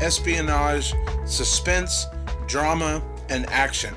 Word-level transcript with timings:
espionage, 0.00 0.94
suspense, 1.24 2.06
drama, 2.46 3.02
and 3.28 3.46
action. 3.46 3.94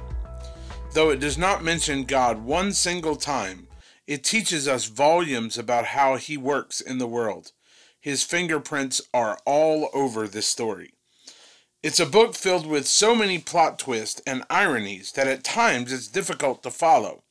Though 0.94 1.10
it 1.10 1.20
does 1.20 1.38
not 1.38 1.64
mention 1.64 2.06
God 2.06 2.44
one 2.44 2.74
single 2.74 3.16
time, 3.16 3.68
it 4.08 4.24
teaches 4.24 4.68
us 4.68 4.86
volumes 4.86 5.58
about 5.58 5.86
how 5.86 6.16
He 6.16 6.38
works 6.38 6.82
in 6.82 6.98
the 6.98 7.08
world. 7.08 7.52
His 8.00 8.24
fingerprints 8.24 9.02
are 9.14 9.38
all 9.46 9.90
over 9.94 10.28
this 10.28 10.48
story. 10.48 10.94
It's 11.84 12.00
a 12.00 12.06
book 12.06 12.36
filled 12.36 12.66
with 12.66 12.88
so 12.88 13.14
many 13.14 13.38
plot 13.38 13.78
twists 13.78 14.22
and 14.26 14.44
ironies 14.50 15.12
that 15.12 15.28
at 15.28 15.44
times 15.44 15.92
it's 15.92 16.08
difficult 16.08 16.64
to 16.64 16.72
follow. 16.72 17.24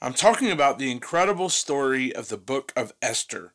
I'm 0.00 0.14
talking 0.14 0.50
about 0.50 0.78
the 0.78 0.90
incredible 0.90 1.48
story 1.48 2.14
of 2.14 2.28
the 2.28 2.36
book 2.36 2.72
of 2.76 2.92
Esther. 3.00 3.54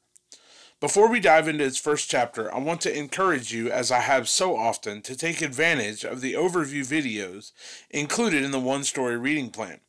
Before 0.80 1.10
we 1.10 1.20
dive 1.20 1.48
into 1.48 1.64
its 1.64 1.80
first 1.80 2.08
chapter, 2.08 2.54
I 2.54 2.60
want 2.60 2.82
to 2.82 2.96
encourage 2.96 3.52
you, 3.52 3.72
as 3.72 3.90
I 3.90 4.02
have 4.02 4.30
so 4.30 4.56
often, 4.56 5.02
to 5.02 5.16
take 5.16 5.42
advantage 5.42 6.04
of 6.04 6.22
the 6.22 6.34
overview 6.34 6.86
videos 6.86 7.52
included 7.90 8.44
in 8.44 8.52
the 8.52 8.60
One 8.60 8.84
Story 8.84 9.18
Reading 9.18 9.50
Plan. 9.50 9.80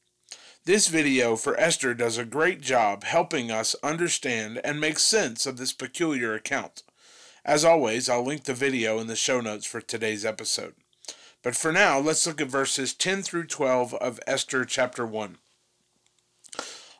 This 0.65 0.89
video 0.89 1.37
for 1.37 1.61
Esther 1.61 1.93
does 1.93 2.17
a 2.17 2.25
great 2.25 2.63
job 2.63 3.05
helping 3.05 3.51
us 3.51 3.77
understand 3.83 4.63
and 4.65 4.81
make 4.81 4.99
sense 4.99 5.45
of 5.45 5.59
this 5.59 5.75
peculiar 5.75 6.33
account. 6.33 6.83
As 7.45 7.67
always, 7.67 8.09
I'll 8.09 8.25
link 8.25 8.45
the 8.45 8.55
video 8.55 8.99
in 8.99 9.09
the 9.09 9.17
show 9.17 9.43
notes 9.43 9.67
for 9.67 9.83
today's 9.83 10.25
episode. 10.25 10.75
But 11.43 11.55
for 11.55 11.71
now, 11.71 11.99
let's 11.99 12.27
look 12.27 12.41
at 12.41 12.49
verses 12.49 12.95
10 12.95 13.25
through 13.25 13.49
12 13.49 13.93
of 13.93 14.21
Esther 14.27 14.65
chapter 14.65 15.05
1. 15.05 15.37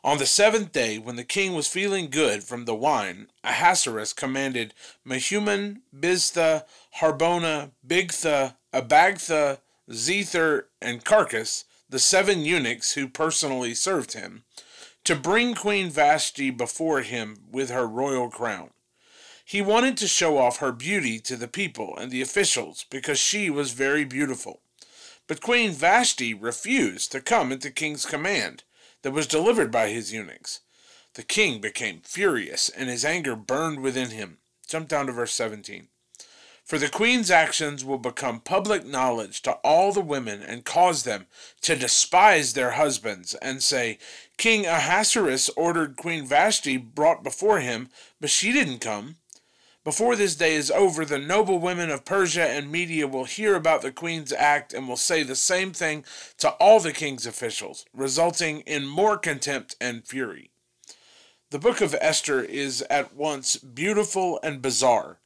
On 0.01 0.17
the 0.17 0.25
seventh 0.25 0.71
day, 0.71 0.97
when 0.97 1.17
the 1.17 1.25
king 1.25 1.53
was 1.53 1.67
feeling 1.67 2.09
good 2.09 2.45
from 2.45 2.63
the 2.63 2.75
wine, 2.75 3.27
Ahasuerus 3.43 4.13
commanded 4.13 4.73
Mehuman, 5.05 5.81
Biztha, 5.93 6.63
Harbona, 6.99 7.71
Bigtha, 7.85 8.55
Abagtha, 8.73 9.59
Zethar, 9.89 10.65
and 10.81 11.03
Carkas, 11.03 11.65
the 11.89 11.99
seven 11.99 12.41
eunuchs 12.41 12.93
who 12.93 13.09
personally 13.09 13.73
served 13.73 14.13
him, 14.13 14.43
to 15.03 15.15
bring 15.15 15.53
Queen 15.53 15.89
Vashti 15.89 16.49
before 16.49 17.01
him 17.01 17.37
with 17.51 17.69
her 17.69 17.85
royal 17.85 18.29
crown. 18.29 18.69
He 19.43 19.61
wanted 19.61 19.97
to 19.97 20.07
show 20.07 20.37
off 20.37 20.57
her 20.57 20.71
beauty 20.71 21.19
to 21.21 21.35
the 21.35 21.47
people 21.47 21.97
and 21.97 22.09
the 22.09 22.21
officials 22.21 22.85
because 22.89 23.19
she 23.19 23.49
was 23.49 23.71
very 23.71 24.05
beautiful. 24.05 24.61
But 25.27 25.41
Queen 25.41 25.71
Vashti 25.71 26.33
refused 26.33 27.11
to 27.11 27.19
come 27.19 27.51
at 27.51 27.61
the 27.61 27.71
king's 27.71 28.05
command 28.05 28.63
that 29.01 29.11
was 29.11 29.27
delivered 29.27 29.71
by 29.71 29.89
his 29.89 30.13
eunuchs. 30.13 30.61
The 31.15 31.23
king 31.23 31.59
became 31.59 32.01
furious, 32.03 32.69
and 32.69 32.89
his 32.89 33.03
anger 33.03 33.35
burned 33.35 33.81
within 33.81 34.11
him. 34.11 34.37
Jump 34.67 34.87
down 34.87 35.07
to 35.07 35.11
verse 35.11 35.33
17. 35.33 35.87
For 36.69 36.77
the 36.77 36.87
queen's 36.87 37.31
actions 37.31 37.83
will 37.83 37.97
become 37.97 38.41
public 38.41 38.85
knowledge 38.85 39.41
to 39.41 39.53
all 39.63 39.91
the 39.91 40.01
women 40.01 40.43
and 40.43 40.63
cause 40.63 41.01
them 41.01 41.25
to 41.61 41.75
despise 41.75 42.53
their 42.53 42.73
husbands 42.73 43.33
and 43.41 43.63
say, 43.63 43.97
King 44.37 44.67
Ahasuerus 44.67 45.49
ordered 45.57 45.97
Queen 45.97 46.27
Vashti 46.27 46.77
brought 46.77 47.23
before 47.23 47.59
him, 47.59 47.89
but 48.21 48.29
she 48.29 48.51
didn't 48.51 48.81
come. 48.81 49.15
Before 49.85 50.17
this 50.17 50.35
day 50.35 50.55
is 50.55 50.69
over, 50.71 51.05
the 51.05 51.17
noble 51.17 51.57
women 51.57 51.89
of 51.89 52.03
Persia 52.03 52.45
and 52.45 52.69
Media 52.69 53.07
will 53.07 53.23
hear 53.23 53.55
about 53.55 53.81
the 53.81 53.93
queen's 53.93 54.33
act 54.33 54.73
and 54.73 54.89
will 54.89 54.97
say 54.97 55.23
the 55.23 55.37
same 55.37 55.71
thing 55.71 56.03
to 56.39 56.49
all 56.51 56.81
the 56.81 56.91
king's 56.91 57.25
officials, 57.25 57.85
resulting 57.93 58.59
in 58.61 58.85
more 58.85 59.17
contempt 59.17 59.77
and 59.79 60.05
fury. 60.05 60.51
The 61.51 61.59
book 61.59 61.79
of 61.79 61.95
Esther 62.01 62.43
is 62.43 62.81
at 62.89 63.15
once 63.15 63.55
beautiful 63.55 64.37
and 64.43 64.61
bizarre. 64.61 65.19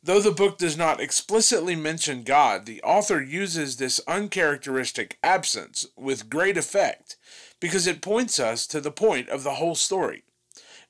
Though 0.00 0.20
the 0.20 0.30
book 0.30 0.58
does 0.58 0.76
not 0.76 1.00
explicitly 1.00 1.74
mention 1.74 2.22
God, 2.22 2.66
the 2.66 2.82
author 2.82 3.20
uses 3.20 3.76
this 3.76 4.00
uncharacteristic 4.06 5.18
absence 5.24 5.86
with 5.96 6.30
great 6.30 6.56
effect 6.56 7.16
because 7.58 7.88
it 7.88 8.00
points 8.00 8.38
us 8.38 8.66
to 8.68 8.80
the 8.80 8.92
point 8.92 9.28
of 9.28 9.42
the 9.42 9.54
whole 9.54 9.74
story 9.74 10.22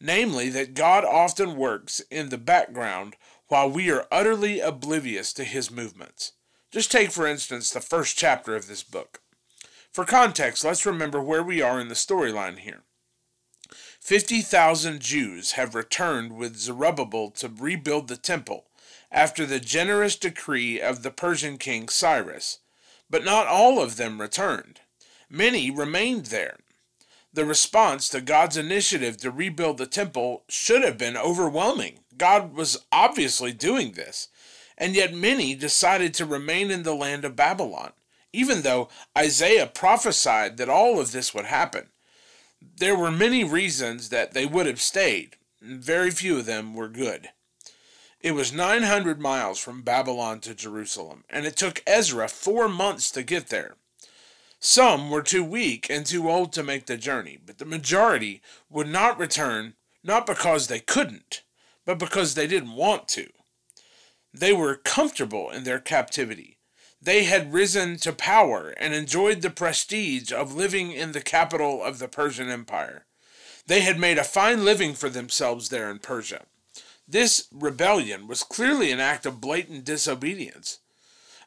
namely, 0.02 0.48
that 0.50 0.74
God 0.74 1.04
often 1.04 1.56
works 1.56 2.00
in 2.10 2.28
the 2.28 2.38
background 2.38 3.16
while 3.48 3.70
we 3.70 3.90
are 3.90 4.06
utterly 4.10 4.60
oblivious 4.60 5.32
to 5.34 5.44
his 5.44 5.70
movements. 5.70 6.32
Just 6.70 6.90
take, 6.90 7.10
for 7.12 7.26
instance, 7.26 7.70
the 7.70 7.80
first 7.80 8.16
chapter 8.16 8.56
of 8.56 8.66
this 8.66 8.82
book. 8.82 9.20
For 9.92 10.04
context, 10.04 10.64
let's 10.64 10.86
remember 10.86 11.22
where 11.22 11.42
we 11.42 11.60
are 11.60 11.78
in 11.78 11.88
the 11.88 11.94
storyline 11.94 12.58
here. 12.58 12.82
50,000 14.00 15.00
Jews 15.00 15.52
have 15.52 15.74
returned 15.74 16.36
with 16.36 16.56
Zerubbabel 16.56 17.30
to 17.32 17.48
rebuild 17.48 18.08
the 18.08 18.16
temple 18.16 18.66
after 19.10 19.46
the 19.46 19.60
generous 19.60 20.16
decree 20.16 20.80
of 20.80 21.02
the 21.02 21.10
Persian 21.10 21.58
king 21.58 21.88
Cyrus, 21.88 22.58
but 23.08 23.24
not 23.24 23.46
all 23.46 23.80
of 23.80 23.96
them 23.96 24.20
returned. 24.20 24.80
Many 25.28 25.70
remained 25.70 26.26
there, 26.26 26.56
the 27.32 27.44
response 27.44 28.08
to 28.08 28.20
God's 28.20 28.56
initiative 28.56 29.16
to 29.18 29.30
rebuild 29.30 29.78
the 29.78 29.86
temple 29.86 30.44
should 30.48 30.82
have 30.82 30.98
been 30.98 31.16
overwhelming. 31.16 32.00
God 32.16 32.54
was 32.54 32.84
obviously 32.92 33.52
doing 33.52 33.92
this. 33.92 34.28
And 34.76 34.94
yet 34.94 35.14
many 35.14 35.54
decided 35.54 36.14
to 36.14 36.26
remain 36.26 36.70
in 36.70 36.82
the 36.82 36.94
land 36.94 37.24
of 37.24 37.36
Babylon, 37.36 37.92
even 38.32 38.62
though 38.62 38.88
Isaiah 39.16 39.66
prophesied 39.66 40.56
that 40.56 40.68
all 40.68 40.98
of 41.00 41.12
this 41.12 41.34
would 41.34 41.44
happen. 41.44 41.88
There 42.76 42.96
were 42.96 43.10
many 43.10 43.44
reasons 43.44 44.08
that 44.08 44.32
they 44.32 44.46
would 44.46 44.66
have 44.66 44.80
stayed, 44.80 45.36
and 45.60 45.82
very 45.82 46.10
few 46.10 46.38
of 46.38 46.46
them 46.46 46.74
were 46.74 46.88
good. 46.88 47.30
It 48.20 48.32
was 48.32 48.52
900 48.52 49.20
miles 49.20 49.58
from 49.58 49.82
Babylon 49.82 50.40
to 50.40 50.54
Jerusalem, 50.54 51.24
and 51.28 51.44
it 51.44 51.56
took 51.56 51.82
Ezra 51.86 52.28
four 52.28 52.68
months 52.68 53.10
to 53.12 53.22
get 53.22 53.48
there. 53.48 53.74
Some 54.64 55.10
were 55.10 55.22
too 55.22 55.42
weak 55.42 55.90
and 55.90 56.06
too 56.06 56.30
old 56.30 56.52
to 56.52 56.62
make 56.62 56.86
the 56.86 56.96
journey, 56.96 57.36
but 57.44 57.58
the 57.58 57.64
majority 57.64 58.40
would 58.70 58.86
not 58.86 59.18
return 59.18 59.74
not 60.04 60.24
because 60.24 60.68
they 60.68 60.78
couldn't, 60.78 61.42
but 61.84 61.98
because 61.98 62.34
they 62.34 62.46
didn't 62.46 62.76
want 62.76 63.08
to. 63.08 63.28
They 64.32 64.52
were 64.52 64.76
comfortable 64.76 65.50
in 65.50 65.64
their 65.64 65.80
captivity. 65.80 66.58
They 67.00 67.24
had 67.24 67.52
risen 67.52 67.96
to 67.98 68.12
power 68.12 68.72
and 68.76 68.94
enjoyed 68.94 69.42
the 69.42 69.50
prestige 69.50 70.32
of 70.32 70.54
living 70.54 70.92
in 70.92 71.10
the 71.10 71.22
capital 71.22 71.82
of 71.82 71.98
the 71.98 72.06
Persian 72.06 72.48
Empire. 72.48 73.06
They 73.66 73.80
had 73.80 73.98
made 73.98 74.16
a 74.16 74.24
fine 74.24 74.64
living 74.64 74.94
for 74.94 75.08
themselves 75.08 75.70
there 75.70 75.90
in 75.90 75.98
Persia. 75.98 76.44
This 77.08 77.48
rebellion 77.50 78.28
was 78.28 78.44
clearly 78.44 78.92
an 78.92 79.00
act 79.00 79.26
of 79.26 79.40
blatant 79.40 79.84
disobedience. 79.84 80.78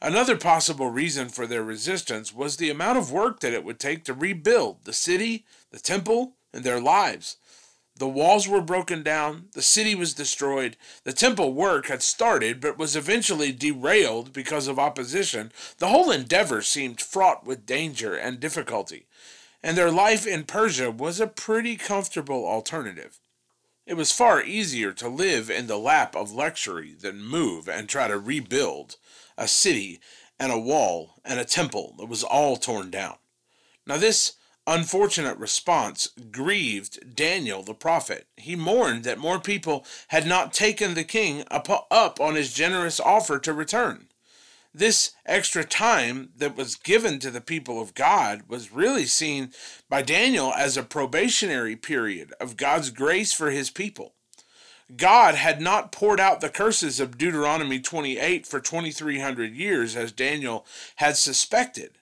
Another 0.05 0.37
possible 0.37 0.91
reason 0.91 1.29
for 1.29 1.47
their 1.47 1.63
resistance 1.63 2.31
was 2.31 2.57
the 2.57 2.69
amount 2.69 2.99
of 2.99 3.11
work 3.11 3.39
that 3.39 3.53
it 3.53 3.63
would 3.63 3.79
take 3.79 4.05
to 4.05 4.13
rebuild 4.13 4.85
the 4.85 4.93
city, 4.93 5.45
the 5.71 5.79
temple, 5.79 6.33
and 6.53 6.63
their 6.63 6.79
lives. 6.79 7.37
The 7.95 8.07
walls 8.07 8.47
were 8.47 8.61
broken 8.61 9.01
down, 9.01 9.47
the 9.53 9.63
city 9.63 9.95
was 9.95 10.13
destroyed, 10.13 10.77
the 11.05 11.11
temple 11.11 11.55
work 11.55 11.87
had 11.87 12.03
started 12.03 12.61
but 12.61 12.77
was 12.77 12.95
eventually 12.95 13.51
derailed 13.51 14.31
because 14.31 14.67
of 14.67 14.77
opposition. 14.77 15.51
The 15.79 15.87
whole 15.87 16.11
endeavor 16.11 16.61
seemed 16.61 17.01
fraught 17.01 17.43
with 17.43 17.65
danger 17.65 18.13
and 18.13 18.39
difficulty, 18.39 19.07
and 19.63 19.75
their 19.75 19.89
life 19.89 20.27
in 20.27 20.43
Persia 20.43 20.91
was 20.91 21.19
a 21.19 21.25
pretty 21.25 21.77
comfortable 21.77 22.45
alternative. 22.45 23.17
It 23.87 23.95
was 23.95 24.11
far 24.11 24.43
easier 24.43 24.91
to 24.93 25.09
live 25.09 25.49
in 25.49 25.65
the 25.65 25.79
lap 25.79 26.15
of 26.15 26.31
luxury 26.31 26.93
than 26.93 27.23
move 27.23 27.67
and 27.67 27.89
try 27.89 28.07
to 28.07 28.19
rebuild 28.19 28.97
a 29.37 29.47
city 29.47 29.99
and 30.39 30.51
a 30.51 30.59
wall 30.59 31.15
and 31.23 31.39
a 31.39 31.45
temple 31.45 31.95
that 31.97 32.07
was 32.07 32.23
all 32.23 32.57
torn 32.57 32.89
down. 32.89 33.15
Now, 33.87 33.97
this 33.97 34.33
unfortunate 34.67 35.37
response 35.37 36.09
grieved 36.31 37.15
Daniel 37.15 37.61
the 37.61 37.73
prophet. 37.73 38.27
He 38.35 38.55
mourned 38.55 39.03
that 39.03 39.19
more 39.19 39.39
people 39.39 39.85
had 40.07 40.25
not 40.25 40.53
taken 40.53 40.93
the 40.93 41.03
king 41.03 41.43
up, 41.51 42.19
on 42.19 42.35
his 42.35 42.53
generous 42.53 42.99
offer 42.99 43.37
to 43.39 43.53
return. 43.53 44.07
This 44.73 45.11
extra 45.25 45.63
time 45.63 46.31
that 46.35 46.57
was 46.57 46.75
given 46.75 47.19
to 47.19 47.31
the 47.31 47.39
people 47.39 47.81
of 47.81 47.93
God 47.93 48.43
was 48.49 48.73
really 48.73 49.05
seen 49.05 49.51
by 49.87 50.01
Daniel 50.01 50.51
as 50.53 50.75
a 50.75 50.83
probationary 50.83 51.77
period 51.77 52.33
of 52.41 52.57
God's 52.57 52.89
grace 52.89 53.31
for 53.31 53.51
his 53.51 53.69
people. 53.69 54.14
God 54.95 55.35
had 55.35 55.61
not 55.61 55.91
poured 55.91 56.19
out 56.19 56.41
the 56.41 56.49
curses 56.49 56.99
of 56.99 57.17
Deuteronomy 57.17 57.79
28 57.79 58.45
for 58.45 58.59
2,300 58.59 59.55
years 59.55 59.95
as 59.95 60.11
Daniel 60.11 60.65
had 60.97 61.17
suspected. 61.17 61.97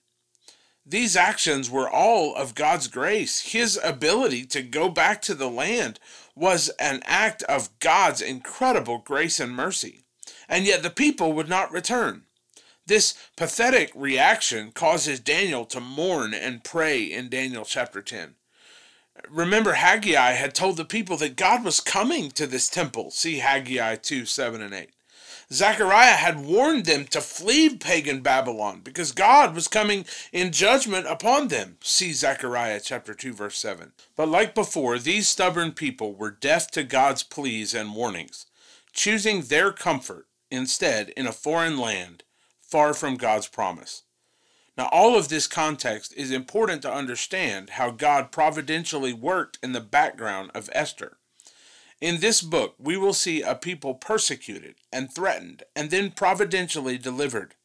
These 0.86 1.16
actions 1.16 1.70
were 1.70 1.90
all 1.90 2.36
of 2.36 2.56
God's 2.56 2.88
grace. 2.88 3.54
His 3.54 3.80
ability 3.82 4.46
to 4.48 4.62
go 4.62 4.90
back 4.90 5.22
to 5.24 5.34
the 5.34 5.50
land 5.50 6.00
was 6.36 6.70
an 6.78 7.02
act 7.06 7.42
of 7.44 7.80
God's 7.80 8.22
incredible 8.22 8.98
grace 8.98 9.40
and 9.40 9.56
mercy. 9.56 10.04
And 10.50 10.66
yet 10.66 10.84
the 10.84 10.90
people 10.90 11.32
would 11.34 11.48
not 11.48 11.72
return. 11.72 12.24
This 12.86 13.14
pathetic 13.38 13.94
reaction 13.96 14.74
causes 14.74 15.22
Daniel 15.22 15.64
to 15.68 15.80
mourn 15.80 16.34
and 16.34 16.66
pray 16.66 17.04
in 17.04 17.30
Daniel 17.30 17.64
chapter 17.64 18.02
10. 18.02 18.36
Remember, 19.30 19.74
Haggai 19.74 20.32
had 20.34 20.54
told 20.54 20.78
the 20.78 20.86
people 20.86 21.18
that 21.18 21.36
God 21.36 21.64
was 21.64 21.80
coming 21.80 22.32
to 22.32 22.46
this 22.46 22.68
temple. 22.68 23.12
See 23.12 23.40
Haggai 23.40 23.96
2 23.96 24.26
7 24.26 24.62
and 24.62 24.74
8. 24.74 24.90
Zechariah 25.52 26.16
had 26.16 26.46
warned 26.46 26.86
them 26.86 27.06
to 27.08 27.22
flee 27.22 27.76
pagan 27.76 28.22
Babylon 28.22 28.82
because 28.84 29.12
God 29.12 29.54
was 29.54 29.68
coming 29.68 30.06
in 30.32 30.52
judgment 30.52 31.06
upon 31.06 31.50
them. 31.50 31.78
See 31.82 32.12
Zechariah 32.14 32.82
chapter 32.84 33.14
2 33.14 33.34
verse 33.34 33.58
7. 33.60 33.92
But 34.16 34.30
like 34.30 34.56
before, 34.56 34.98
these 34.98 35.28
stubborn 35.28 35.74
people 35.74 36.16
were 36.16 36.32
deaf 36.32 36.72
to 36.72 36.84
God's 36.84 37.24
pleas 37.24 37.74
and 37.74 37.94
warnings, 37.94 38.48
choosing 38.94 39.42
their 39.42 39.72
comfort 39.72 40.28
instead 40.50 41.10
in 41.10 41.28
a 41.28 41.34
foreign 41.34 41.78
land 41.78 42.24
far 42.62 42.94
from 42.94 43.18
God's 43.18 43.48
promise. 43.48 44.04
Now, 44.78 44.90
all 44.92 45.16
of 45.16 45.30
this 45.30 45.46
context 45.46 46.14
is 46.18 46.32
important 46.32 46.82
to 46.82 46.94
understand 46.94 47.72
how 47.72 47.92
God 47.92 48.32
providentially 48.32 49.14
worked 49.14 49.60
in 49.62 49.72
the 49.72 49.82
background 49.82 50.50
of 50.56 50.70
Esther. 50.74 51.18
In 52.02 52.20
this 52.20 52.42
book, 52.42 52.76
we 52.80 52.98
will 52.98 53.14
see 53.14 53.42
a 53.42 53.56
people 53.56 53.94
persecuted 53.94 54.76
and 54.92 55.14
threatened 55.14 55.64
and 55.76 55.90
then 55.90 56.12
providentially 56.12 56.98
delivered. 56.98 57.56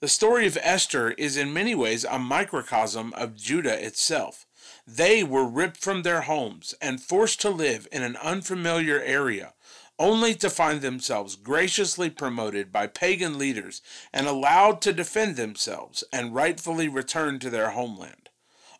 The 0.00 0.08
story 0.08 0.46
of 0.46 0.58
Esther 0.60 1.12
is 1.12 1.36
in 1.36 1.52
many 1.52 1.74
ways 1.74 2.04
a 2.04 2.18
microcosm 2.18 3.12
of 3.14 3.36
Judah 3.36 3.84
itself. 3.84 4.46
They 4.86 5.22
were 5.22 5.46
ripped 5.46 5.76
from 5.76 6.02
their 6.02 6.22
homes 6.22 6.74
and 6.80 7.02
forced 7.02 7.40
to 7.42 7.50
live 7.50 7.86
in 7.92 8.02
an 8.02 8.16
unfamiliar 8.16 9.00
area, 9.00 9.52
only 9.98 10.34
to 10.34 10.50
find 10.50 10.80
themselves 10.80 11.36
graciously 11.36 12.10
promoted 12.10 12.70
by 12.70 12.86
pagan 12.86 13.38
leaders 13.38 13.82
and 14.12 14.26
allowed 14.26 14.80
to 14.82 14.92
defend 14.92 15.36
themselves 15.36 16.04
and 16.12 16.34
rightfully 16.34 16.88
return 16.88 17.38
to 17.38 17.50
their 17.50 17.70
homeland. 17.70 18.28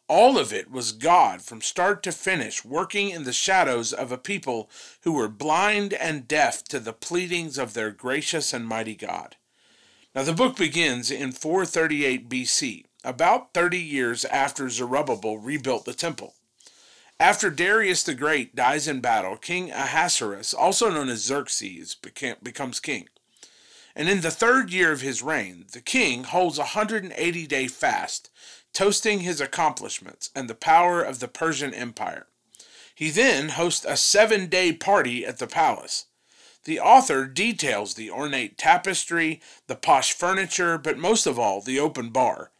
All 0.08 0.38
of 0.38 0.52
it 0.52 0.70
was 0.70 0.92
God 0.92 1.42
from 1.42 1.60
start 1.60 2.04
to 2.04 2.12
finish, 2.12 2.64
working 2.64 3.10
in 3.10 3.24
the 3.24 3.32
shadows 3.32 3.92
of 3.92 4.12
a 4.12 4.18
people 4.18 4.70
who 5.02 5.12
were 5.12 5.26
blind 5.26 5.92
and 5.94 6.28
deaf 6.28 6.62
to 6.64 6.78
the 6.78 6.92
pleadings 6.92 7.58
of 7.58 7.74
their 7.74 7.90
gracious 7.90 8.52
and 8.52 8.68
mighty 8.68 8.94
God. 8.94 9.34
Now, 10.14 10.22
the 10.22 10.32
book 10.32 10.56
begins 10.56 11.10
in 11.10 11.32
438 11.32 12.28
BC, 12.28 12.84
about 13.02 13.52
30 13.52 13.78
years 13.78 14.24
after 14.26 14.70
Zerubbabel 14.70 15.38
rebuilt 15.38 15.84
the 15.84 15.92
temple. 15.92 16.35
After 17.18 17.48
Darius 17.48 18.02
the 18.02 18.14
Great 18.14 18.54
dies 18.54 18.86
in 18.86 19.00
battle, 19.00 19.38
King 19.38 19.70
Ahasuerus, 19.70 20.52
also 20.52 20.90
known 20.90 21.08
as 21.08 21.24
Xerxes, 21.24 21.94
becomes 21.94 22.78
king. 22.78 23.08
And 23.94 24.10
in 24.10 24.20
the 24.20 24.30
third 24.30 24.70
year 24.70 24.92
of 24.92 25.00
his 25.00 25.22
reign, 25.22 25.64
the 25.72 25.80
king 25.80 26.24
holds 26.24 26.58
a 26.58 26.76
180 26.76 27.46
day 27.46 27.68
fast, 27.68 28.28
toasting 28.74 29.20
his 29.20 29.40
accomplishments 29.40 30.28
and 30.36 30.48
the 30.48 30.54
power 30.54 31.02
of 31.02 31.18
the 31.18 31.26
Persian 31.26 31.72
Empire. 31.72 32.26
He 32.94 33.08
then 33.08 33.48
hosts 33.50 33.86
a 33.88 33.96
seven 33.96 34.46
day 34.48 34.74
party 34.74 35.24
at 35.24 35.38
the 35.38 35.46
palace. 35.46 36.06
The 36.64 36.80
author 36.80 37.26
details 37.26 37.94
the 37.94 38.10
ornate 38.10 38.58
tapestry, 38.58 39.40
the 39.68 39.76
posh 39.76 40.12
furniture, 40.12 40.76
but 40.76 40.98
most 40.98 41.26
of 41.26 41.38
all, 41.38 41.62
the 41.62 41.80
open 41.80 42.10
bar. 42.10 42.50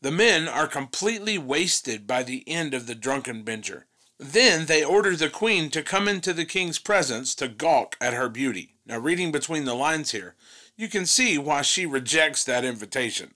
The 0.00 0.10
men 0.10 0.48
are 0.48 0.66
completely 0.66 1.38
wasted 1.38 2.08
by 2.08 2.24
the 2.24 2.42
end 2.48 2.74
of 2.74 2.88
the 2.88 2.96
drunken 2.96 3.44
binger. 3.44 3.84
Then 4.22 4.66
they 4.66 4.84
order 4.84 5.16
the 5.16 5.30
queen 5.30 5.70
to 5.70 5.82
come 5.82 6.06
into 6.06 6.34
the 6.34 6.44
king's 6.44 6.78
presence 6.78 7.34
to 7.36 7.48
gawk 7.48 7.96
at 8.02 8.12
her 8.12 8.28
beauty. 8.28 8.74
Now, 8.84 8.98
reading 8.98 9.32
between 9.32 9.64
the 9.64 9.72
lines 9.72 10.10
here, 10.10 10.34
you 10.76 10.88
can 10.88 11.06
see 11.06 11.38
why 11.38 11.62
she 11.62 11.86
rejects 11.86 12.44
that 12.44 12.62
invitation. 12.62 13.32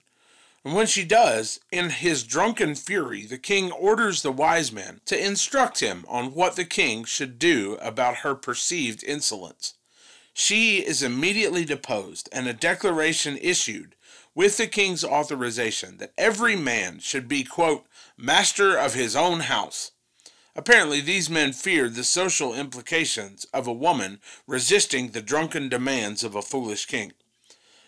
And 0.63 0.75
when 0.75 0.85
she 0.85 1.03
does, 1.03 1.59
in 1.71 1.89
his 1.89 2.23
drunken 2.23 2.75
fury, 2.75 3.25
the 3.25 3.39
king 3.39 3.71
orders 3.71 4.21
the 4.21 4.31
wise 4.31 4.71
men 4.71 5.01
to 5.05 5.19
instruct 5.19 5.79
him 5.79 6.05
on 6.07 6.35
what 6.35 6.55
the 6.55 6.65
king 6.65 7.03
should 7.03 7.39
do 7.39 7.79
about 7.81 8.17
her 8.17 8.35
perceived 8.35 9.03
insolence. 9.03 9.73
She 10.35 10.85
is 10.85 11.01
immediately 11.01 11.65
deposed, 11.65 12.29
and 12.31 12.47
a 12.47 12.53
declaration 12.53 13.39
issued 13.41 13.95
with 14.35 14.57
the 14.57 14.67
king's 14.67 15.03
authorization 15.03 15.97
that 15.97 16.13
every 16.15 16.55
man 16.55 16.99
should 16.99 17.27
be, 17.27 17.43
quote, 17.43 17.87
master 18.17 18.77
of 18.77 18.93
his 18.93 19.15
own 19.15 19.39
house 19.39 19.91
Apparently, 20.55 21.01
these 21.01 21.29
men 21.29 21.51
feared 21.51 21.95
the 21.95 22.03
social 22.03 22.53
implications 22.53 23.45
of 23.53 23.67
a 23.67 23.73
woman 23.73 24.19
resisting 24.47 25.09
the 25.09 25.21
drunken 25.21 25.67
demands 25.67 26.23
of 26.23 26.33
a 26.33 26.41
foolish 26.41 26.85
king. 26.85 27.11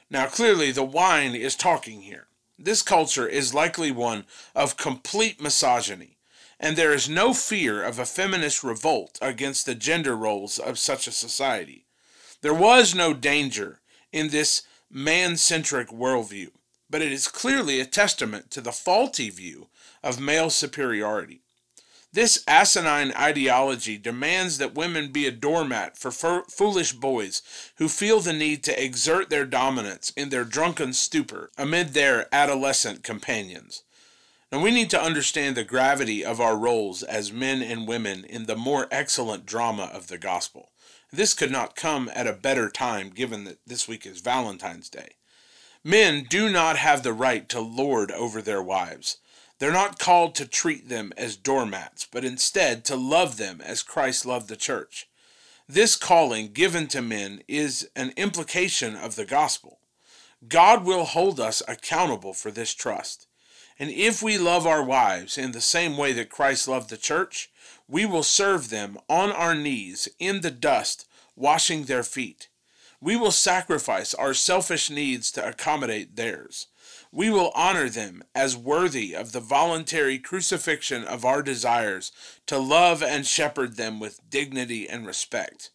Now, 0.10 0.28
clearly, 0.28 0.72
the 0.72 0.84
wine 0.84 1.34
is 1.34 1.56
talking 1.56 2.02
here. 2.02 2.28
This 2.60 2.82
culture 2.82 3.28
is 3.28 3.54
likely 3.54 3.92
one 3.92 4.26
of 4.54 4.78
complete 4.78 5.40
misogyny, 5.40 6.18
and 6.60 6.76
there 6.76 6.94
is 6.94 7.08
no 7.08 7.34
fear 7.34 7.84
of 7.84 8.00
a 8.00 8.06
feminist 8.06 8.64
revolt 8.64 9.18
against 9.22 9.66
the 9.66 9.76
gender 9.76 10.16
roles 10.16 10.60
of 10.60 10.80
such 10.80 11.08
a 11.08 11.12
society. 11.12 11.86
There 12.42 12.54
was 12.54 12.94
no 12.94 13.14
danger 13.14 13.80
in 14.12 14.30
this 14.30 14.64
man 14.90 15.38
centric 15.38 15.90
worldview, 15.90 16.50
but 16.90 17.02
it 17.02 17.12
is 17.12 17.28
clearly 17.28 17.80
a 17.80 17.86
testament 17.86 18.52
to 18.52 18.62
the 18.62 18.72
faulty 18.72 19.30
view 19.30 19.68
of 20.04 20.20
male 20.20 20.50
superiority. 20.50 21.42
This 22.18 22.44
asinine 22.48 23.14
ideology 23.16 24.00
demands 24.00 24.58
that 24.58 24.74
women 24.74 25.12
be 25.12 25.28
a 25.28 25.32
doormat 25.32 26.00
for 26.00 26.10
foolish 26.10 26.94
boys 26.94 27.44
who 27.76 27.88
feel 27.88 28.22
the 28.22 28.34
need 28.34 28.64
to 28.64 28.84
exert 28.84 29.30
their 29.30 29.46
dominance 29.46 30.12
in 30.18 30.30
their 30.30 30.44
drunken 30.44 30.94
stupor 30.94 31.52
amid 31.60 31.94
their 31.94 32.28
adolescent 32.34 33.04
companions. 33.04 33.84
Now, 34.52 34.64
we 34.64 34.72
need 34.72 34.90
to 34.90 35.00
understand 35.00 35.56
the 35.56 35.64
gravity 35.64 36.26
of 36.26 36.42
our 36.42 36.58
roles 36.58 37.04
as 37.04 37.32
men 37.32 37.62
and 37.62 37.88
women 37.88 38.26
in 38.26 38.48
the 38.48 38.56
more 38.56 38.88
excellent 38.90 39.46
drama 39.46 39.84
of 39.94 40.08
the 40.08 40.18
gospel. 40.18 40.72
This 41.14 41.36
could 41.36 41.52
not 41.52 41.76
come 41.76 42.10
at 42.16 42.26
a 42.26 42.34
better 42.34 42.68
time 42.68 43.12
given 43.12 43.44
that 43.44 43.60
this 43.68 43.88
week 43.88 44.08
is 44.08 44.22
Valentine's 44.22 44.90
Day. 44.90 45.10
Men 45.84 46.26
do 46.28 46.50
not 46.50 46.78
have 46.78 47.04
the 47.04 47.14
right 47.14 47.48
to 47.50 47.60
lord 47.60 48.12
over 48.12 48.42
their 48.42 48.64
wives. 48.64 49.18
They're 49.60 49.72
not 49.72 49.98
called 49.98 50.36
to 50.36 50.46
treat 50.46 50.88
them 50.88 51.12
as 51.18 51.36
doormats, 51.36 52.08
but 52.12 52.24
instead 52.24 52.86
to 52.86 52.96
love 52.96 53.38
them 53.38 53.60
as 53.62 53.82
Christ 53.82 54.26
loved 54.26 54.50
the 54.50 54.56
church. 54.56 55.08
This 55.68 55.96
calling 55.96 56.54
given 56.54 56.88
to 56.90 57.02
men 57.02 57.42
is 57.48 57.90
an 57.96 58.14
implication 58.16 58.96
of 58.96 59.16
the 59.16 59.26
gospel. 59.26 59.80
God 60.48 60.86
will 60.86 61.06
hold 61.06 61.40
us 61.40 61.64
accountable 61.68 62.34
for 62.34 62.52
this 62.52 62.74
trust. 62.74 63.28
And 63.80 63.90
if 63.90 64.22
we 64.22 64.38
love 64.38 64.68
our 64.68 64.84
wives 64.84 65.38
in 65.38 65.52
the 65.52 65.62
same 65.62 65.98
way 65.98 66.14
that 66.14 66.30
Christ 66.30 66.68
loved 66.68 66.90
the 66.90 66.98
church, 66.98 67.50
we 67.88 68.06
will 68.06 68.24
serve 68.24 68.70
them 68.70 68.98
on 69.10 69.32
our 69.32 69.56
knees 69.56 70.08
in 70.20 70.42
the 70.42 70.52
dust, 70.52 71.08
washing 71.36 71.86
their 71.86 72.04
feet. 72.04 72.48
We 73.02 73.16
will 73.16 73.32
sacrifice 73.32 74.14
our 74.14 74.34
selfish 74.34 74.90
needs 74.90 75.32
to 75.32 75.48
accommodate 75.48 76.16
theirs 76.16 76.68
we 77.12 77.30
will 77.30 77.52
honor 77.56 77.90
them 77.90 78.24
as 78.36 78.58
worthy 78.58 79.16
of 79.16 79.32
the 79.32 79.40
voluntary 79.40 80.20
crucifixion 80.20 81.04
of 81.04 81.26
our 81.26 81.42
desires 81.42 82.12
to 82.46 82.58
love 82.58 83.02
and 83.02 83.26
shepherd 83.26 83.78
them 83.78 84.00
with 84.00 84.30
dignity 84.30 84.88
and 84.88 85.06
respect. 85.06 85.72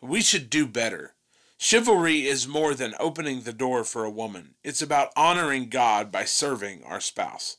We 0.00 0.20
should 0.20 0.50
do 0.50 0.66
better. 0.66 1.14
Chivalry 1.58 2.26
is 2.26 2.48
more 2.48 2.74
than 2.74 2.94
opening 2.98 3.42
the 3.42 3.52
door 3.52 3.84
for 3.84 4.04
a 4.04 4.10
woman, 4.10 4.54
it's 4.62 4.82
about 4.82 5.12
honoring 5.16 5.68
God 5.68 6.10
by 6.12 6.24
serving 6.24 6.82
our 6.84 7.00
spouse. 7.00 7.56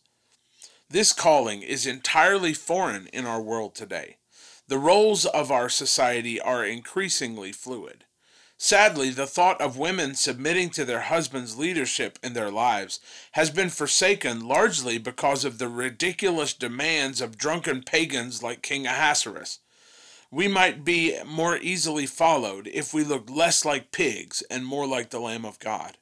This 0.89 1.13
calling 1.13 1.63
is 1.63 1.87
entirely 1.87 2.53
foreign 2.53 3.07
in 3.07 3.25
our 3.25 3.41
world 3.41 3.73
today. 3.73 4.17
The 4.67 4.77
roles 4.77 5.25
of 5.25 5.51
our 5.51 5.69
society 5.69 6.39
are 6.39 6.65
increasingly 6.65 7.51
fluid. 7.51 8.05
Sadly, 8.57 9.09
the 9.09 9.27
thought 9.27 9.59
of 9.59 9.77
women 9.77 10.15
submitting 10.15 10.69
to 10.71 10.85
their 10.85 11.01
husband's 11.01 11.57
leadership 11.57 12.17
in 12.23 12.33
their 12.33 12.49
lives 12.49 13.01
has 13.33 13.49
been 13.49 13.69
forsaken 13.69 14.47
largely 14.47 14.97
because 14.97 15.43
of 15.43 15.57
the 15.57 15.67
ridiculous 15.67 16.53
demands 16.53 17.19
of 17.19 17.37
drunken 17.37 17.83
pagans 17.83 18.41
like 18.41 18.61
King 18.61 18.87
Ahasuerus. 18.87 19.59
We 20.31 20.47
might 20.47 20.85
be 20.85 21.17
more 21.25 21.57
easily 21.57 22.05
followed 22.05 22.67
if 22.67 22.93
we 22.93 23.03
looked 23.03 23.29
less 23.29 23.65
like 23.65 23.91
pigs 23.91 24.41
and 24.49 24.65
more 24.65 24.87
like 24.87 25.09
the 25.09 25.19
Lamb 25.19 25.45
of 25.45 25.59
God. 25.59 25.97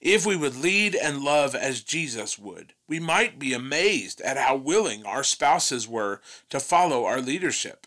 If 0.00 0.24
we 0.24 0.36
would 0.36 0.56
lead 0.56 0.94
and 0.94 1.22
love 1.22 1.54
as 1.54 1.82
Jesus 1.82 2.38
would, 2.38 2.72
we 2.88 2.98
might 2.98 3.38
be 3.38 3.52
amazed 3.52 4.20
at 4.22 4.38
how 4.38 4.56
willing 4.56 5.04
our 5.04 5.22
spouses 5.22 5.86
were 5.86 6.20
to 6.48 6.58
follow 6.58 7.04
our 7.04 7.20
leadership. 7.20 7.86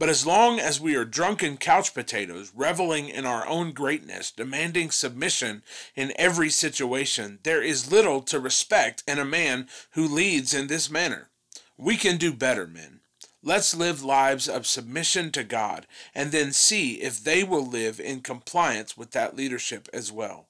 But 0.00 0.08
as 0.08 0.24
long 0.24 0.58
as 0.58 0.80
we 0.80 0.96
are 0.96 1.04
drunken 1.04 1.58
couch 1.58 1.92
potatoes, 1.92 2.52
reveling 2.56 3.10
in 3.10 3.26
our 3.26 3.46
own 3.46 3.72
greatness, 3.72 4.30
demanding 4.30 4.90
submission 4.90 5.62
in 5.94 6.14
every 6.16 6.48
situation, 6.48 7.38
there 7.42 7.62
is 7.62 7.92
little 7.92 8.22
to 8.22 8.40
respect 8.40 9.04
in 9.06 9.18
a 9.18 9.26
man 9.26 9.68
who 9.90 10.08
leads 10.08 10.54
in 10.54 10.68
this 10.68 10.88
manner. 10.88 11.28
We 11.76 11.98
can 11.98 12.16
do 12.16 12.32
better, 12.32 12.66
men. 12.66 13.00
Let's 13.42 13.76
live 13.76 14.02
lives 14.02 14.48
of 14.48 14.66
submission 14.66 15.32
to 15.32 15.44
God 15.44 15.86
and 16.14 16.32
then 16.32 16.52
see 16.52 16.94
if 17.02 17.22
they 17.22 17.44
will 17.44 17.66
live 17.66 18.00
in 18.00 18.22
compliance 18.22 18.96
with 18.96 19.10
that 19.10 19.36
leadership 19.36 19.86
as 19.92 20.10
well. 20.10 20.48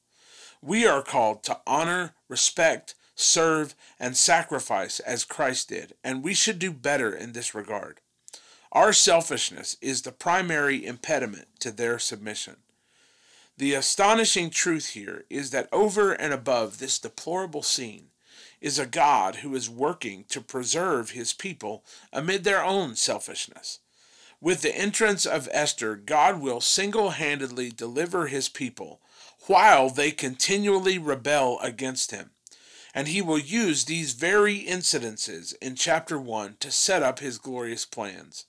We 0.62 0.86
are 0.86 1.02
called 1.02 1.42
to 1.44 1.58
honor, 1.66 2.14
respect, 2.28 2.94
serve, 3.16 3.74
and 3.98 4.16
sacrifice 4.16 5.00
as 5.00 5.24
Christ 5.24 5.70
did, 5.70 5.94
and 6.04 6.22
we 6.22 6.34
should 6.34 6.60
do 6.60 6.72
better 6.72 7.12
in 7.12 7.32
this 7.32 7.52
regard. 7.52 8.00
Our 8.72 8.92
selfishness 8.92 9.76
is 9.80 10.02
the 10.02 10.12
primary 10.12 10.86
impediment 10.86 11.48
to 11.58 11.72
their 11.72 11.98
submission. 11.98 12.58
The 13.56 13.74
astonishing 13.74 14.50
truth 14.50 14.90
here 14.90 15.24
is 15.28 15.50
that 15.50 15.68
over 15.72 16.12
and 16.12 16.32
above 16.32 16.78
this 16.78 17.00
deplorable 17.00 17.64
scene 17.64 18.10
is 18.60 18.78
a 18.78 18.86
God 18.86 19.36
who 19.36 19.56
is 19.56 19.68
working 19.68 20.24
to 20.28 20.40
preserve 20.40 21.10
his 21.10 21.32
people 21.32 21.84
amid 22.12 22.44
their 22.44 22.62
own 22.62 22.94
selfishness. 22.94 23.80
With 24.40 24.62
the 24.62 24.74
entrance 24.74 25.26
of 25.26 25.48
Esther, 25.50 25.96
God 25.96 26.40
will 26.40 26.60
single 26.60 27.10
handedly 27.10 27.70
deliver 27.70 28.28
his 28.28 28.48
people 28.48 29.00
while 29.46 29.90
they 29.90 30.12
continually 30.12 30.96
rebel 30.96 31.58
against 31.60 32.12
him. 32.12 32.30
And 32.94 33.08
he 33.08 33.20
will 33.20 33.38
use 33.38 33.84
these 33.84 34.12
very 34.12 34.60
incidences 34.60 35.54
in 35.60 35.74
chapter 35.74 36.20
1 36.20 36.58
to 36.60 36.70
set 36.70 37.02
up 37.02 37.18
his 37.18 37.38
glorious 37.38 37.84
plans. 37.84 38.46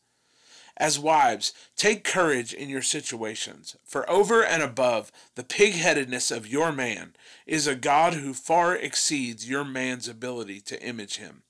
As 0.81 0.97
wives, 0.97 1.53
take 1.75 2.03
courage 2.03 2.55
in 2.55 2.67
your 2.67 2.81
situations, 2.81 3.75
for 3.85 4.09
over 4.09 4.43
and 4.43 4.63
above 4.63 5.11
the 5.35 5.43
pig 5.43 5.73
headedness 5.73 6.31
of 6.31 6.47
your 6.47 6.71
man 6.71 7.13
is 7.45 7.67
a 7.67 7.75
God 7.75 8.15
who 8.15 8.33
far 8.33 8.75
exceeds 8.75 9.47
your 9.47 9.63
man's 9.63 10.07
ability 10.07 10.59
to 10.61 10.81
image 10.81 11.17
him. 11.17 11.43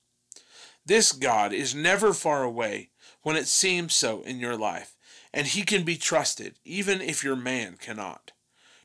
This 0.84 1.12
God 1.12 1.54
is 1.54 1.74
never 1.74 2.12
far 2.12 2.42
away 2.42 2.90
when 3.22 3.36
it 3.36 3.46
seems 3.46 3.94
so 3.94 4.20
in 4.20 4.38
your 4.38 4.54
life, 4.54 4.98
and 5.32 5.46
he 5.46 5.62
can 5.62 5.82
be 5.82 5.96
trusted 5.96 6.58
even 6.62 7.00
if 7.00 7.24
your 7.24 7.34
man 7.34 7.78
cannot. 7.80 8.32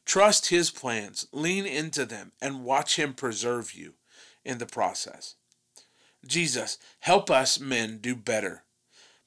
Trust 0.05 0.45
his 0.45 0.71
plans, 0.71 1.27
lean 1.33 1.65
into 1.65 2.05
them, 2.05 2.31
and 2.41 2.63
watch 2.63 2.95
him 2.95 3.13
preserve 3.13 3.73
you 3.73 3.95
in 4.45 4.59
the 4.59 4.65
process. 4.65 5.35
Jesus, 6.25 6.77
help 7.01 7.29
us 7.29 7.59
men 7.59 7.97
do 7.97 8.15
better 8.15 8.63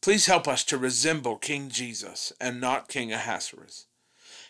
Please 0.00 0.26
help 0.26 0.48
us 0.48 0.64
to 0.64 0.78
resemble 0.78 1.36
King 1.36 1.68
Jesus 1.68 2.32
and 2.40 2.58
not 2.58 2.88
King 2.88 3.12
Ahasuerus. 3.12 3.86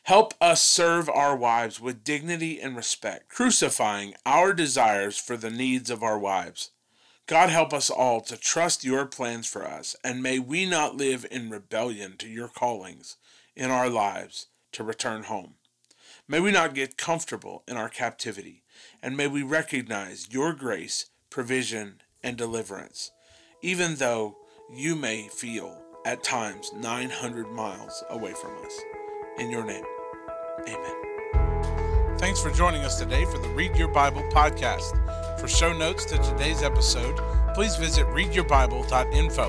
Help 0.05 0.33
us 0.41 0.63
serve 0.63 1.09
our 1.09 1.37
wives 1.37 1.81
with 1.81 2.05
dignity 2.05 2.61
and 2.61 2.77
respect, 2.77 3.29
crucifying 3.29 4.15
our 4.25 4.53
desires 4.53 5.19
for 5.19 5.37
the 5.37 5.51
needs 5.51 5.91
of 5.91 6.05
our 6.05 6.19
wives. 6.19 6.71
God 7.27 7.51
help 7.51 7.73
us 7.73 7.91
all 7.91 8.21
to 8.23 8.37
trust 8.37 8.85
your 8.85 9.07
plans 9.07 9.47
for 9.47 9.67
us, 9.67 9.97
and 10.05 10.23
may 10.23 10.39
we 10.39 10.67
not 10.67 10.97
live 10.97 11.27
in 11.31 11.51
rebellion 11.51 12.17
to 12.19 12.29
your 12.29 12.49
callings 12.49 13.17
in 13.57 13.71
our 13.71 13.89
lives 13.89 14.47
to 14.73 14.85
return 14.85 15.25
home. 15.25 15.55
May 16.29 16.39
we 16.39 16.53
not 16.53 16.75
get 16.75 16.97
comfortable 16.97 17.65
in 17.67 17.77
our 17.77 17.89
captivity, 17.89 18.63
and 19.03 19.17
may 19.17 19.27
we 19.27 19.43
recognize 19.43 20.29
your 20.31 20.53
grace, 20.53 21.07
provision, 21.29 22.03
and 22.23 22.37
deliverance, 22.37 23.11
even 23.63 23.97
though 23.97 24.37
you 24.73 24.95
may 24.95 25.23
feel 25.23 25.77
at 26.05 26.23
times 26.23 26.73
900 26.75 27.51
miles 27.51 28.05
away 28.11 28.33
from 28.33 28.53
us. 28.65 28.81
In 29.39 29.51
your 29.51 29.65
name, 29.65 29.85
amen. 30.69 32.17
Thanks 32.19 32.41
for 32.41 32.51
joining 32.51 32.83
us 32.83 32.99
today 32.99 33.25
for 33.25 33.39
the 33.39 33.49
Read 33.49 33.75
Your 33.77 33.89
Bible 33.89 34.23
podcast. 34.31 35.41
For 35.41 35.49
show 35.49 35.77
notes 35.77 36.05
to 36.07 36.19
today's 36.19 36.63
episode, 36.63 37.17
please 37.55 37.77
visit 37.77 38.07
readyourbible.info. 38.09 39.49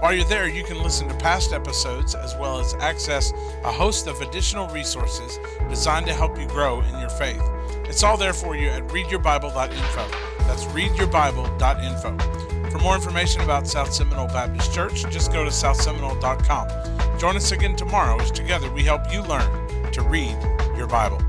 While 0.00 0.14
you're 0.14 0.24
there, 0.24 0.48
you 0.48 0.64
can 0.64 0.82
listen 0.82 1.08
to 1.08 1.14
past 1.16 1.52
episodes 1.52 2.14
as 2.14 2.34
well 2.36 2.58
as 2.58 2.74
access 2.74 3.32
a 3.64 3.72
host 3.72 4.06
of 4.06 4.20
additional 4.20 4.68
resources 4.68 5.38
designed 5.68 6.06
to 6.06 6.14
help 6.14 6.38
you 6.38 6.46
grow 6.46 6.80
in 6.80 6.98
your 6.98 7.10
faith. 7.10 7.42
It's 7.84 8.02
all 8.02 8.16
there 8.16 8.32
for 8.32 8.56
you 8.56 8.68
at 8.68 8.86
readyourbible.info. 8.88 10.08
That's 10.46 10.64
readyourbible.info. 10.66 12.35
For 12.76 12.82
more 12.82 12.94
information 12.94 13.40
about 13.40 13.66
South 13.66 13.90
Seminole 13.90 14.26
Baptist 14.26 14.74
Church, 14.74 15.10
just 15.10 15.32
go 15.32 15.44
to 15.44 15.50
southseminole.com. 15.50 17.18
Join 17.18 17.34
us 17.34 17.50
again 17.50 17.74
tomorrow 17.74 18.20
as 18.20 18.30
together 18.30 18.70
we 18.70 18.82
help 18.82 19.10
you 19.10 19.22
learn 19.22 19.90
to 19.92 20.02
read 20.02 20.36
your 20.76 20.86
Bible. 20.86 21.25